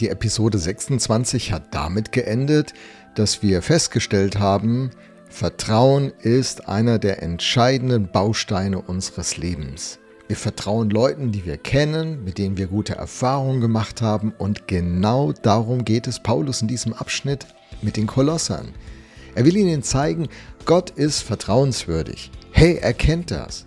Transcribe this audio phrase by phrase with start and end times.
[0.00, 2.72] Die Episode 26 hat damit geendet,
[3.14, 4.92] dass wir festgestellt haben,
[5.28, 9.98] Vertrauen ist einer der entscheidenden Bausteine unseres Lebens.
[10.26, 15.32] Wir vertrauen Leuten, die wir kennen, mit denen wir gute Erfahrungen gemacht haben und genau
[15.32, 17.46] darum geht es Paulus in diesem Abschnitt
[17.82, 18.68] mit den Kolossern.
[19.34, 20.28] Er will ihnen zeigen,
[20.64, 22.30] Gott ist vertrauenswürdig.
[22.52, 23.66] Hey, erkennt das.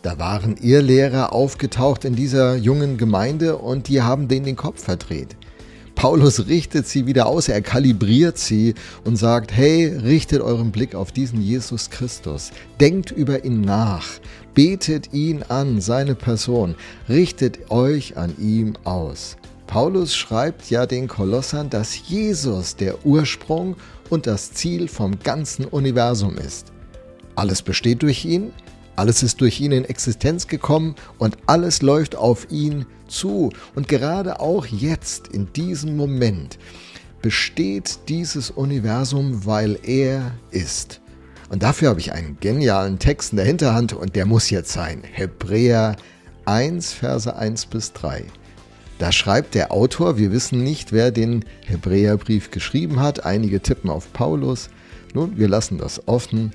[0.00, 5.36] Da waren Irrlehrer aufgetaucht in dieser jungen Gemeinde und die haben denen den Kopf verdreht.
[5.96, 11.10] Paulus richtet sie wieder aus, er kalibriert sie und sagt, hey, richtet euren Blick auf
[11.10, 14.06] diesen Jesus Christus, denkt über ihn nach,
[14.52, 16.74] betet ihn an, seine Person,
[17.08, 19.38] richtet euch an ihm aus.
[19.66, 23.74] Paulus schreibt ja den Kolossern, dass Jesus der Ursprung
[24.10, 26.72] und das Ziel vom ganzen Universum ist.
[27.36, 28.52] Alles besteht durch ihn,
[28.96, 33.52] alles ist durch ihn in Existenz gekommen und alles läuft auf ihn zu.
[33.74, 36.58] Und gerade auch jetzt, in diesem Moment,
[37.22, 41.00] besteht dieses Universum, weil er ist.
[41.48, 45.02] Und dafür habe ich einen genialen Text in der Hinterhand und der muss jetzt sein.
[45.04, 45.96] Hebräer
[46.44, 48.24] 1, Verse 1 bis 3.
[48.98, 53.26] Da schreibt der Autor, wir wissen nicht, wer den Hebräerbrief geschrieben hat.
[53.26, 54.70] Einige tippen auf Paulus.
[55.12, 56.52] Nun, wir lassen das offen.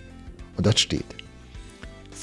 [0.57, 1.20] Und das steht.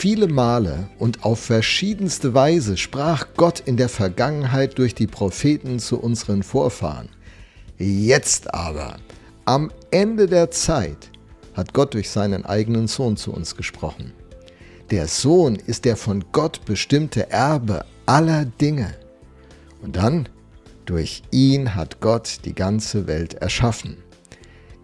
[0.01, 5.99] Viele Male und auf verschiedenste Weise sprach Gott in der Vergangenheit durch die Propheten zu
[5.99, 7.09] unseren Vorfahren.
[7.79, 8.99] Jetzt aber,
[9.45, 11.11] am Ende der Zeit,
[11.53, 14.13] hat Gott durch seinen eigenen Sohn zu uns gesprochen.
[14.93, 18.95] Der Sohn ist der von Gott bestimmte Erbe aller Dinge.
[19.83, 20.29] Und dann,
[20.85, 23.97] durch ihn hat Gott die ganze Welt erschaffen.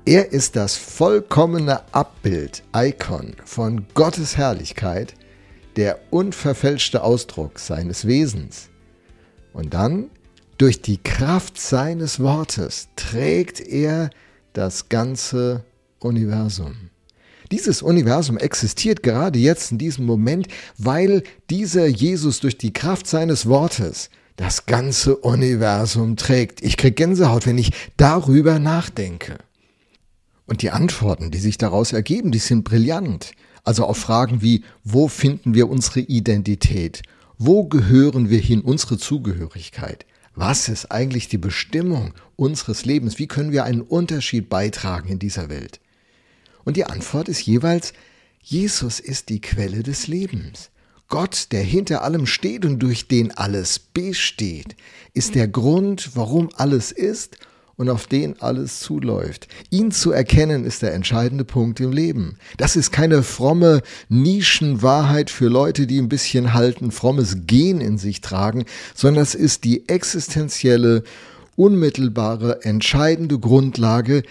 [0.06, 5.14] Er ist das vollkommene Abbild, Icon von Gottes Herrlichkeit,
[5.76, 8.68] der unverfälschte Ausdruck seines Wesens.
[9.54, 10.10] Und dann,
[10.58, 14.10] durch die Kraft seines Wortes, trägt er
[14.52, 15.64] das ganze
[16.00, 16.90] Universum.
[17.50, 23.46] Dieses Universum existiert gerade jetzt in diesem Moment, weil dieser Jesus durch die Kraft seines
[23.46, 26.62] Wortes das ganze Universum trägt.
[26.62, 29.38] Ich kriege Gänsehaut, wenn ich darüber nachdenke.
[30.46, 33.32] Und die Antworten, die sich daraus ergeben, die sind brillant.
[33.62, 37.02] Also auf Fragen wie, wo finden wir unsere Identität?
[37.38, 40.04] Wo gehören wir hin, unsere Zugehörigkeit?
[40.34, 43.18] Was ist eigentlich die Bestimmung unseres Lebens?
[43.18, 45.80] Wie können wir einen Unterschied beitragen in dieser Welt?
[46.64, 47.92] Und die Antwort ist jeweils,
[48.42, 50.70] Jesus ist die Quelle des Lebens.
[51.08, 54.76] Gott, der hinter allem steht und durch den alles besteht,
[55.12, 57.38] ist der Grund, warum alles ist
[57.76, 59.48] und auf den alles zuläuft.
[59.70, 62.36] Ihn zu erkennen ist der entscheidende Punkt im Leben.
[62.56, 68.20] Das ist keine fromme Nischenwahrheit für Leute, die ein bisschen halten, frommes Gen in sich
[68.20, 68.64] tragen,
[68.94, 71.02] sondern es ist die existenzielle,
[71.56, 74.22] unmittelbare, entscheidende Grundlage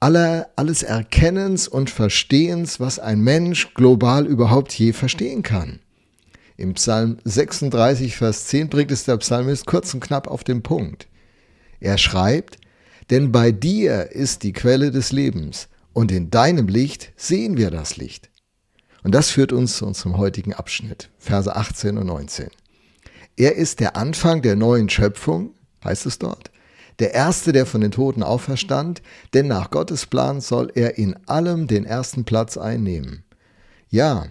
[0.00, 5.80] aller, alles Erkennens und Verstehens, was ein Mensch global überhaupt je verstehen kann.
[6.56, 11.06] Im Psalm 36, Vers 10 bringt es der Psalmist kurz und knapp auf den Punkt.
[11.80, 12.58] Er schreibt,
[13.10, 17.96] denn bei dir ist die Quelle des Lebens und in deinem Licht sehen wir das
[17.96, 18.30] Licht.
[19.02, 22.48] Und das führt uns zu unserem heutigen Abschnitt, Verse 18 und 19.
[23.36, 25.54] Er ist der Anfang der neuen Schöpfung,
[25.84, 26.50] heißt es dort,
[26.98, 29.00] der Erste, der von den Toten auferstand,
[29.32, 33.24] denn nach Gottes Plan soll er in allem den ersten Platz einnehmen.
[33.88, 34.26] Ja,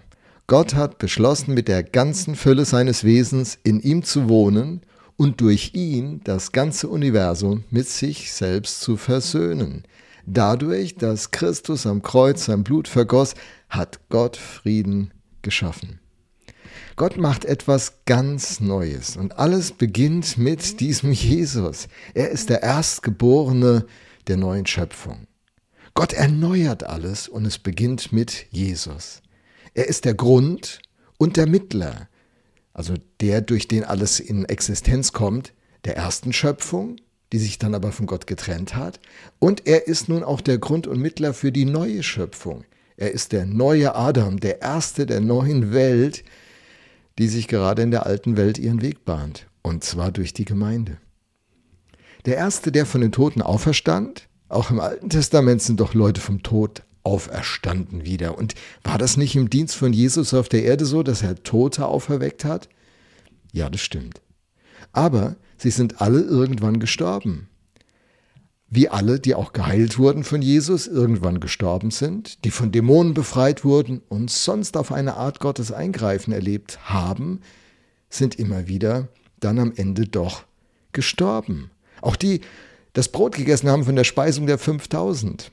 [0.45, 4.81] Gott hat beschlossen, mit der ganzen Fülle seines Wesens in ihm zu wohnen
[5.19, 9.83] und durch ihn das ganze Universum mit sich selbst zu versöhnen.
[10.25, 13.35] Dadurch, dass Christus am Kreuz sein Blut vergoss,
[13.67, 15.99] hat Gott Frieden geschaffen.
[16.95, 21.89] Gott macht etwas ganz Neues und alles beginnt mit diesem Jesus.
[22.13, 23.85] Er ist der Erstgeborene
[24.27, 25.27] der neuen Schöpfung.
[25.95, 29.21] Gott erneuert alles und es beginnt mit Jesus.
[29.73, 30.79] Er ist der Grund
[31.17, 32.07] und der Mittler
[32.79, 35.51] also der, durch den alles in Existenz kommt,
[35.83, 36.95] der ersten Schöpfung,
[37.33, 39.01] die sich dann aber von Gott getrennt hat.
[39.37, 42.63] Und er ist nun auch der Grund und Mittler für die neue Schöpfung.
[42.95, 46.23] Er ist der neue Adam, der erste der neuen Welt,
[47.17, 49.47] die sich gerade in der alten Welt ihren Weg bahnt.
[49.61, 50.99] Und zwar durch die Gemeinde.
[52.25, 56.43] Der erste, der von den Toten auferstand, auch im Alten Testament sind doch Leute vom
[56.43, 58.37] Tod auferstanden wieder.
[58.37, 61.85] Und war das nicht im Dienst von Jesus auf der Erde so, dass er Tote
[61.85, 62.69] auferweckt hat?
[63.51, 64.21] Ja, das stimmt.
[64.91, 67.49] Aber sie sind alle irgendwann gestorben.
[68.71, 73.65] Wie alle, die auch geheilt wurden von Jesus, irgendwann gestorben sind, die von Dämonen befreit
[73.65, 77.41] wurden und sonst auf eine Art Gottes Eingreifen erlebt haben,
[78.09, 79.07] sind immer wieder
[79.39, 80.43] dann am Ende doch
[80.91, 81.71] gestorben.
[82.01, 82.41] Auch die,
[82.93, 85.51] das Brot gegessen haben von der Speisung der 5000.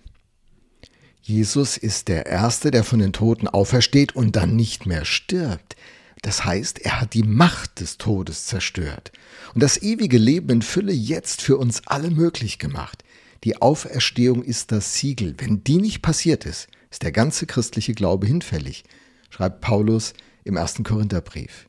[1.28, 5.74] Jesus ist der Erste, der von den Toten aufersteht und dann nicht mehr stirbt.
[6.22, 9.10] Das heißt, er hat die Macht des Todes zerstört
[9.52, 13.02] und das ewige Leben in Fülle jetzt für uns alle möglich gemacht.
[13.42, 15.34] Die Auferstehung ist das Siegel.
[15.38, 18.84] Wenn die nicht passiert ist, ist der ganze christliche Glaube hinfällig,
[19.28, 20.12] schreibt Paulus
[20.44, 21.66] im ersten Korintherbrief.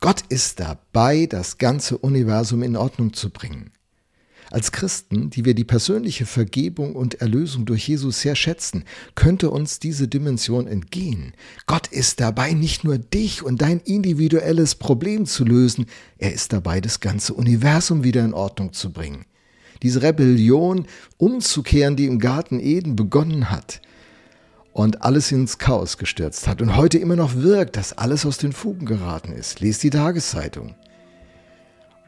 [0.00, 3.70] Gott ist dabei, das ganze Universum in Ordnung zu bringen.
[4.50, 9.78] Als Christen, die wir die persönliche Vergebung und Erlösung durch Jesus sehr schätzen, könnte uns
[9.78, 11.34] diese Dimension entgehen.
[11.66, 15.86] Gott ist dabei, nicht nur dich und dein individuelles Problem zu lösen,
[16.18, 19.24] er ist dabei, das ganze Universum wieder in Ordnung zu bringen.
[19.84, 20.86] Diese Rebellion
[21.16, 23.80] umzukehren, die im Garten Eden begonnen hat
[24.72, 28.52] und alles ins Chaos gestürzt hat und heute immer noch wirkt, dass alles aus den
[28.52, 29.60] Fugen geraten ist.
[29.60, 30.74] Lest die Tageszeitung.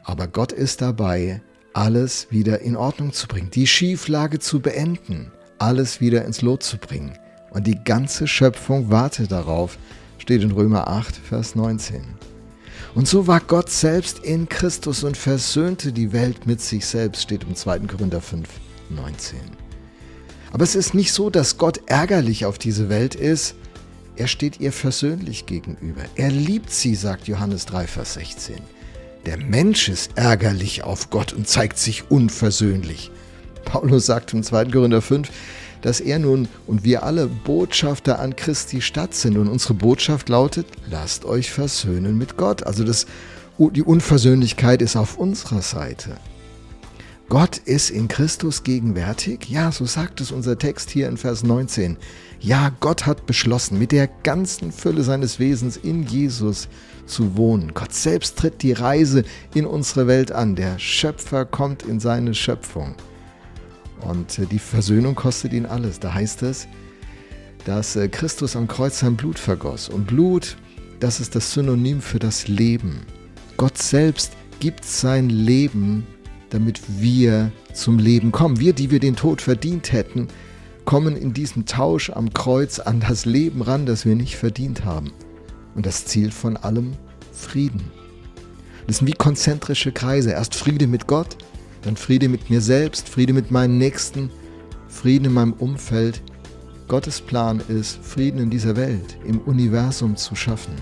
[0.03, 1.41] Aber Gott ist dabei,
[1.73, 6.77] alles wieder in Ordnung zu bringen, die Schieflage zu beenden, alles wieder ins Lot zu
[6.77, 7.17] bringen.
[7.51, 9.77] Und die ganze Schöpfung wartet darauf,
[10.17, 12.03] steht in Römer 8, Vers 19.
[12.95, 17.43] Und so war Gott selbst in Christus und versöhnte die Welt mit sich selbst, steht
[17.43, 17.79] im 2.
[17.79, 18.47] Korinther 5,
[18.89, 19.39] 19.
[20.51, 23.55] Aber es ist nicht so, dass Gott ärgerlich auf diese Welt ist,
[24.15, 26.03] er steht ihr versöhnlich gegenüber.
[26.15, 28.57] Er liebt sie, sagt Johannes 3, Vers 16.
[29.25, 33.09] Der Mensch ist ärgerlich auf Gott und zeigt sich unversöhnlich.
[33.63, 34.65] Paulus sagt im 2.
[34.65, 35.29] Korinther 5,
[35.81, 39.37] dass er nun und wir alle Botschafter an Christi Stadt sind.
[39.37, 42.63] Und unsere Botschaft lautet, lasst euch versöhnen mit Gott.
[42.63, 43.05] Also das,
[43.57, 46.17] die Unversöhnlichkeit ist auf unserer Seite.
[47.29, 49.49] Gott ist in Christus gegenwärtig?
[49.49, 51.97] Ja, so sagt es unser Text hier in Vers 19.
[52.39, 56.67] Ja, Gott hat beschlossen, mit der ganzen Fülle seines Wesens in Jesus
[57.05, 57.73] zu wohnen.
[57.73, 59.23] Gott selbst tritt die Reise
[59.53, 60.55] in unsere Welt an.
[60.55, 62.95] Der Schöpfer kommt in seine Schöpfung.
[64.01, 65.99] Und äh, die Versöhnung kostet ihn alles.
[65.99, 66.67] Da heißt es,
[67.65, 69.89] dass äh, Christus am Kreuz sein Blut vergoss.
[69.89, 70.57] Und Blut,
[70.99, 73.05] das ist das Synonym für das Leben.
[73.57, 76.05] Gott selbst gibt sein Leben,
[76.53, 78.59] damit wir zum Leben kommen.
[78.59, 80.27] Wir, die wir den Tod verdient hätten,
[80.85, 85.11] kommen in diesem Tausch am Kreuz an das Leben ran, das wir nicht verdient haben.
[85.73, 86.93] Und das Ziel von allem
[87.31, 87.81] Frieden.
[88.85, 90.31] Das sind wie konzentrische Kreise.
[90.31, 91.37] Erst Friede mit Gott,
[91.81, 94.29] dann Friede mit mir selbst, Friede mit meinen Nächsten,
[94.87, 96.21] Frieden in meinem Umfeld.
[96.87, 100.73] Gottes Plan ist, Frieden in dieser Welt, im Universum zu schaffen.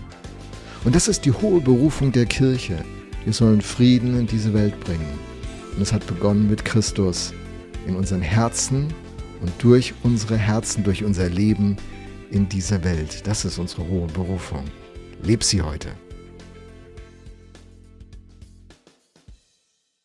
[0.83, 2.83] Und das ist die hohe Berufung der Kirche.
[3.23, 5.30] Wir sollen Frieden in diese Welt bringen.
[5.75, 7.33] Und es hat begonnen mit Christus
[7.87, 8.93] in unseren Herzen
[9.41, 11.77] und durch unsere Herzen, durch unser Leben
[12.29, 13.25] in dieser Welt.
[13.25, 14.65] Das ist unsere hohe Berufung.
[15.23, 15.89] Leb sie heute.